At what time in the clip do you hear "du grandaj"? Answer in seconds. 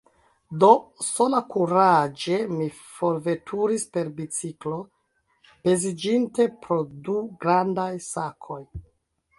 7.09-7.91